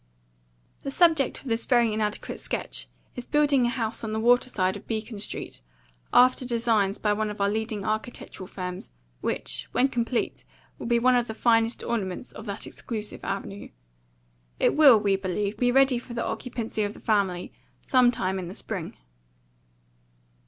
[0.79, 4.75] "The subject of this very inadequate sketch is building a house on the water side
[4.75, 5.61] of Beacon Street,
[6.11, 10.43] after designs by one of our leading architectural firms, which, when complete,
[10.79, 13.69] will be one of the finest ornaments of that exclusive avenue.
[14.59, 17.53] It will, we believe, be ready for the occupancy of the family
[17.85, 18.97] sometime in the spring."